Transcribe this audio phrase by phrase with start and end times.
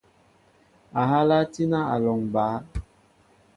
[1.01, 2.57] Ahala tína a lɔŋ baá.